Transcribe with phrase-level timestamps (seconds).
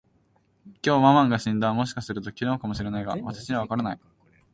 [0.81, 1.71] きょう、ママンが死んだ。
[1.75, 3.99] もしかすると、昨日かも知れないが、私にはわからない。